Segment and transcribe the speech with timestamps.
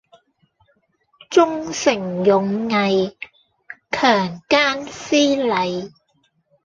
[1.29, 3.15] 忠誠勇毅
[3.91, 5.91] 強姦非禮